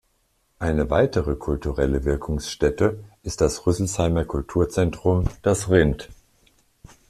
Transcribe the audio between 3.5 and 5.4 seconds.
Rüsselsheimer Kulturzentrum